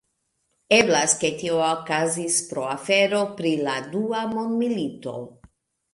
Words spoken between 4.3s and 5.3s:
Mondmilito.